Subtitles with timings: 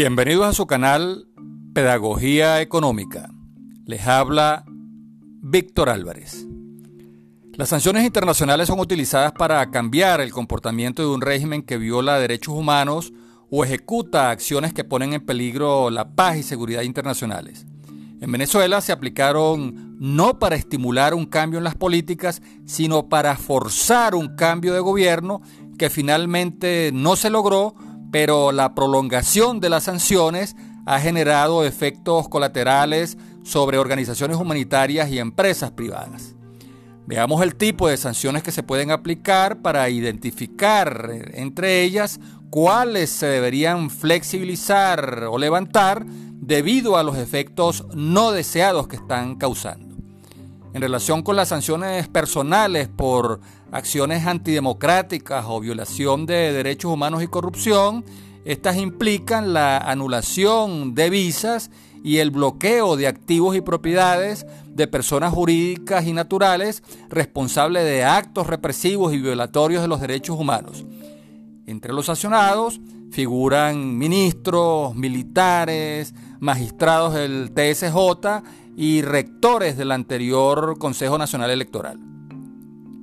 [0.00, 1.26] Bienvenidos a su canal
[1.74, 3.30] Pedagogía Económica.
[3.84, 6.46] Les habla Víctor Álvarez.
[7.54, 12.54] Las sanciones internacionales son utilizadas para cambiar el comportamiento de un régimen que viola derechos
[12.54, 13.12] humanos
[13.50, 17.66] o ejecuta acciones que ponen en peligro la paz y seguridad internacionales.
[18.20, 24.14] En Venezuela se aplicaron no para estimular un cambio en las políticas, sino para forzar
[24.14, 25.42] un cambio de gobierno
[25.76, 27.74] que finalmente no se logró
[28.10, 35.70] pero la prolongación de las sanciones ha generado efectos colaterales sobre organizaciones humanitarias y empresas
[35.70, 36.34] privadas.
[37.06, 43.26] Veamos el tipo de sanciones que se pueden aplicar para identificar entre ellas cuáles se
[43.26, 49.87] deberían flexibilizar o levantar debido a los efectos no deseados que están causando.
[50.74, 53.40] En relación con las sanciones personales por
[53.72, 58.04] acciones antidemocráticas o violación de derechos humanos y corrupción,
[58.44, 61.70] estas implican la anulación de visas
[62.04, 68.46] y el bloqueo de activos y propiedades de personas jurídicas y naturales responsables de actos
[68.46, 70.84] represivos y violatorios de los derechos humanos.
[71.66, 78.42] Entre los sancionados figuran ministros, militares, magistrados del TSJ
[78.80, 81.98] y rectores del anterior Consejo Nacional Electoral.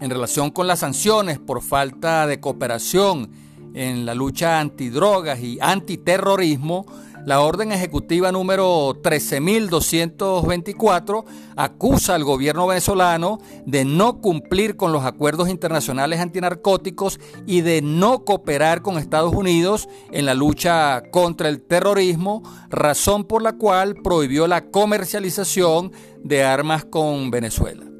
[0.00, 3.28] En relación con las sanciones por falta de cooperación
[3.74, 6.86] en la lucha antidrogas y antiterrorismo,
[7.26, 11.24] la orden ejecutiva número 13.224
[11.56, 18.24] acusa al gobierno venezolano de no cumplir con los acuerdos internacionales antinarcóticos y de no
[18.24, 24.46] cooperar con Estados Unidos en la lucha contra el terrorismo, razón por la cual prohibió
[24.46, 25.90] la comercialización
[26.22, 27.95] de armas con Venezuela.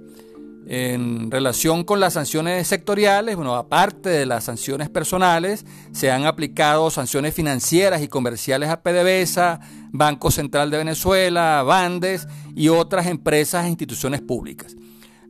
[0.69, 6.91] En relación con las sanciones sectoriales, bueno, aparte de las sanciones personales, se han aplicado
[6.91, 9.61] sanciones financieras y comerciales a PDVSA,
[9.93, 14.75] Banco Central de Venezuela, Bandes y otras empresas e instituciones públicas.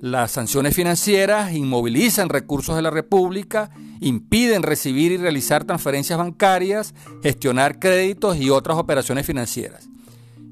[0.00, 3.70] Las sanciones financieras inmovilizan recursos de la República,
[4.00, 9.86] impiden recibir y realizar transferencias bancarias, gestionar créditos y otras operaciones financieras.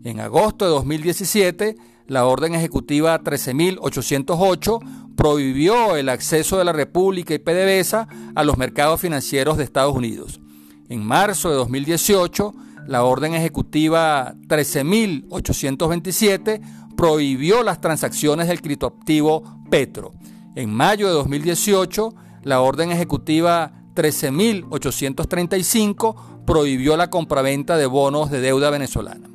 [0.04, 7.38] En agosto de 2017, la orden ejecutiva 13.808 prohibió el acceso de la República y
[7.38, 10.40] PDVSA a los mercados financieros de Estados Unidos.
[10.88, 12.54] En marzo de 2018,
[12.86, 16.60] la orden ejecutiva 13.827
[16.96, 20.12] prohibió las transacciones del criptoactivo Petro.
[20.54, 28.70] En mayo de 2018, la orden ejecutiva 13.835 prohibió la compraventa de bonos de deuda
[28.70, 29.33] venezolana.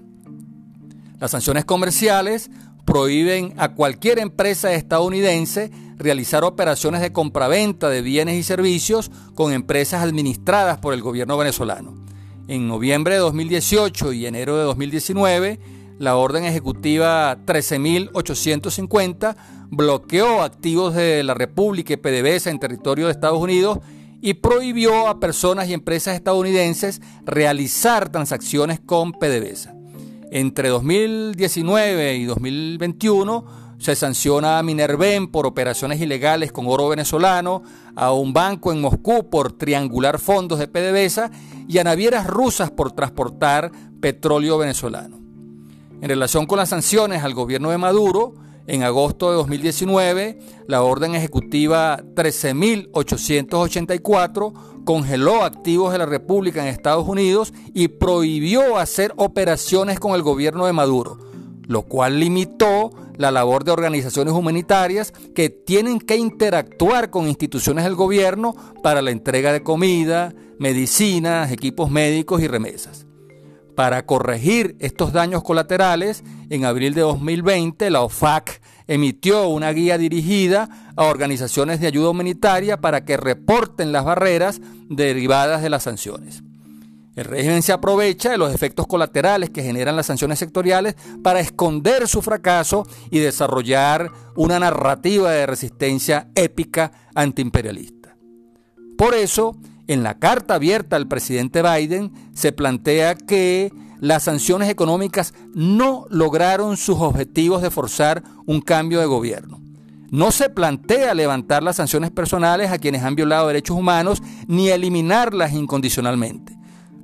[1.20, 2.50] Las sanciones comerciales
[2.86, 10.02] prohíben a cualquier empresa estadounidense realizar operaciones de compraventa de bienes y servicios con empresas
[10.02, 11.94] administradas por el gobierno venezolano.
[12.48, 15.60] En noviembre de 2018 y enero de 2019,
[16.00, 19.36] la orden ejecutiva 13.850
[19.70, 23.80] bloqueó activos de la República y PDVSA en territorio de Estados Unidos
[24.22, 29.79] y prohibió a personas y empresas estadounidenses realizar transacciones con PDVSA.
[30.32, 33.46] Entre 2019 y 2021
[33.80, 37.64] se sanciona a Minerven por operaciones ilegales con oro venezolano,
[37.96, 41.32] a un banco en Moscú por triangular fondos de PDVSA
[41.68, 45.18] y a navieras rusas por transportar petróleo venezolano.
[46.02, 48.36] En relación con las sanciones al gobierno de Maduro,
[48.70, 50.38] en agosto de 2019,
[50.68, 59.12] la orden ejecutiva 13.884 congeló activos de la República en Estados Unidos y prohibió hacer
[59.18, 61.18] operaciones con el gobierno de Maduro,
[61.68, 67.96] lo cual limitó la labor de organizaciones humanitarias que tienen que interactuar con instituciones del
[67.96, 73.09] gobierno para la entrega de comida, medicinas, equipos médicos y remesas.
[73.76, 80.92] Para corregir estos daños colaterales, en abril de 2020 la OFAC emitió una guía dirigida
[80.96, 86.44] a organizaciones de ayuda humanitaria para que reporten las barreras derivadas de las sanciones.
[87.16, 92.08] El régimen se aprovecha de los efectos colaterales que generan las sanciones sectoriales para esconder
[92.08, 98.16] su fracaso y desarrollar una narrativa de resistencia épica antiimperialista.
[98.98, 99.56] Por eso,
[99.90, 106.78] en la carta abierta al presidente Biden se plantea que las sanciones económicas no lograron
[106.78, 109.60] sus objetivos de forzar un cambio de gobierno.
[110.12, 115.54] No se plantea levantar las sanciones personales a quienes han violado derechos humanos ni eliminarlas
[115.54, 116.56] incondicionalmente.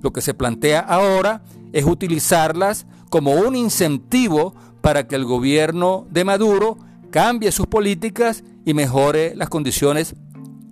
[0.03, 1.41] Lo que se plantea ahora
[1.73, 6.77] es utilizarlas como un incentivo para que el gobierno de Maduro
[7.09, 10.15] cambie sus políticas y mejore las condiciones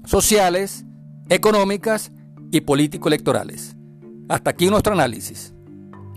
[0.05, 0.85] sociales,
[1.29, 2.11] económicas
[2.51, 3.75] y político-electorales.
[4.29, 5.53] Hasta aquí nuestro análisis.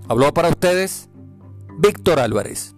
[0.09, 1.09] Habló para ustedes
[1.79, 2.76] Víctor Álvarez.